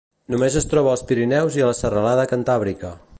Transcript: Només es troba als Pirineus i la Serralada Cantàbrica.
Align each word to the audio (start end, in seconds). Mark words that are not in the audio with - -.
Només 0.33 0.55
es 0.61 0.65
troba 0.71 0.89
als 0.93 1.05
Pirineus 1.11 1.59
i 1.59 1.67
la 1.67 1.77
Serralada 1.83 2.29
Cantàbrica. 2.33 2.95